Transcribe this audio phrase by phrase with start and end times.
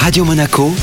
[0.00, 0.74] Radio Monaco,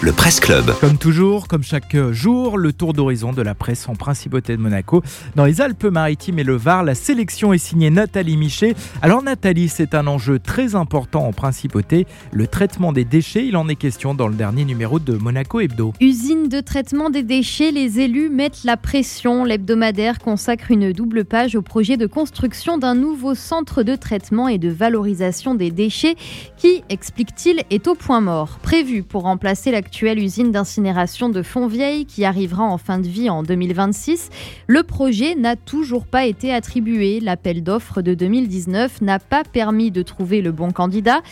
[0.00, 0.72] le Presse Club.
[0.80, 5.02] Comme toujours, comme chaque jour, le tour d'horizon de la presse en principauté de Monaco.
[5.34, 8.76] Dans les Alpes-Maritimes et le Var, la sélection est signée Nathalie Michet.
[9.02, 13.46] Alors Nathalie, c'est un enjeu très important en principauté, le traitement des déchets.
[13.46, 15.92] Il en est question dans le dernier numéro de Monaco Hebdo.
[16.00, 19.42] Usine de traitement des déchets, les élus mettent la pression.
[19.42, 24.58] L'hebdomadaire consacre une double page au projet de construction d'un nouveau centre de traitement et
[24.58, 26.14] de valorisation des déchets
[26.56, 28.60] qui, explique-t-il, est au point mort.
[28.62, 33.30] Prévu pour remplacer la actuelle usine d'incinération de Fontvieille qui arrivera en fin de vie
[33.30, 34.28] en 2026.
[34.66, 37.20] Le projet n'a toujours pas été attribué.
[37.20, 41.22] L'appel d'offres de 2019 n'a pas permis de trouver le bon candidat.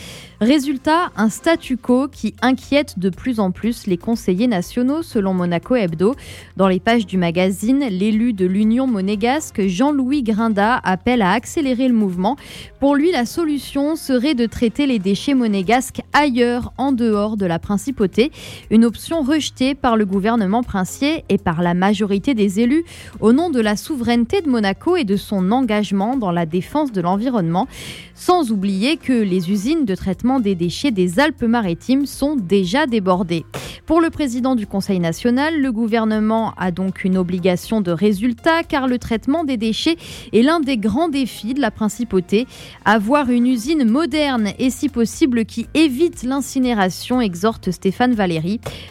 [0.41, 5.77] Résultat, un statu quo qui inquiète de plus en plus les conseillers nationaux selon Monaco
[5.77, 6.15] Hebdo.
[6.57, 11.95] Dans les pages du magazine, l'élu de l'Union monégasque, Jean-Louis Grinda, appelle à accélérer le
[11.95, 12.37] mouvement.
[12.81, 17.59] Pour lui, la solution serait de traiter les déchets monégasques ailleurs, en dehors de la
[17.59, 18.33] principauté.
[18.71, 22.85] Une option rejetée par le gouvernement princier et par la majorité des élus
[23.21, 27.01] au nom de la souveraineté de Monaco et de son engagement dans la défense de
[27.01, 27.67] l'environnement.
[28.15, 33.45] Sans oublier que les usines de traitement des déchets des Alpes-Maritimes sont déjà débordées.
[33.85, 38.89] Pour le président du Conseil national, le gouvernement a donc une obligation de résultat car
[38.89, 39.97] le traitement des déchets
[40.33, 42.47] est l'un des grands défis de la principauté.
[42.85, 48.36] Avoir une usine moderne et si possible qui évite l'incinération, exhorte Stéphane Valéry.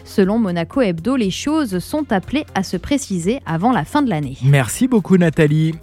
[0.04, 4.36] Selon Monaco Hebdo, les choses sont appelées à se préciser avant la fin de l'année.
[4.42, 5.74] Merci beaucoup Nathalie.